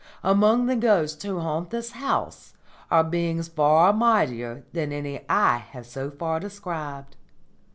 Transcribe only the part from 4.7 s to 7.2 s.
than any I have so far described.